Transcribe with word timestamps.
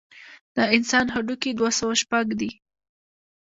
د 0.55 0.57
انسان 0.75 1.05
هډوکي 1.13 1.51
دوه 1.57 1.71
سوه 1.79 1.93
شپږ 2.01 2.27
دي. 2.39 2.51